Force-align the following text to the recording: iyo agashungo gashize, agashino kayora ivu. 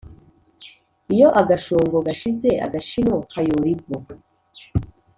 iyo 1.13 1.27
agashungo 1.41 1.95
gashize, 2.07 2.49
agashino 2.65 3.13
kayora 3.31 3.67
ivu. 3.75 3.97